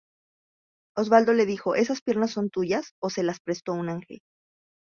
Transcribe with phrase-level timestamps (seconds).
[0.97, 4.23] Osvaldo le dijo: ""¿esas piernas son suyas o se las prestó un ángel?"".